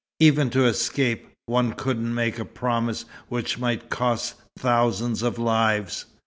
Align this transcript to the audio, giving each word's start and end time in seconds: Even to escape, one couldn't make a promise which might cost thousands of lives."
Even 0.19 0.49
to 0.49 0.65
escape, 0.65 1.29
one 1.45 1.73
couldn't 1.73 2.15
make 2.15 2.39
a 2.39 2.43
promise 2.43 3.05
which 3.29 3.59
might 3.59 3.91
cost 3.91 4.33
thousands 4.57 5.21
of 5.21 5.37
lives." 5.37 6.05